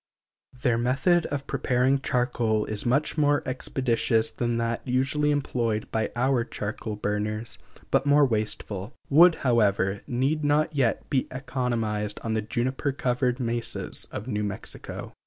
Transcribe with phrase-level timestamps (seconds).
[0.63, 6.43] Their method of preparing charcoal is much more expeditious than that usually employed by our
[6.43, 7.59] charcoal burners,
[7.91, 14.05] but more wasteful; wood, however, need not yet be economized on the juniper covered mesas
[14.05, 15.13] of New Mexico.